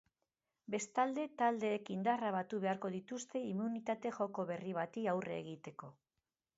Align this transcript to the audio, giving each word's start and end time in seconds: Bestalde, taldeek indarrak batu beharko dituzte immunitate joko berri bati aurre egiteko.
Bestalde, 0.75 1.25
taldeek 1.41 1.91
indarrak 1.97 2.35
batu 2.37 2.63
beharko 2.65 2.93
dituzte 2.97 3.45
immunitate 3.53 4.17
joko 4.19 4.51
berri 4.53 4.77
bati 4.83 5.09
aurre 5.15 5.41
egiteko. 5.47 5.97